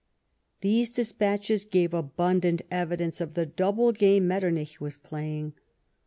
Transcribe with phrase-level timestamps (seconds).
[0.61, 5.53] These despatches gave abundant evidence of the double game Metternich was playing.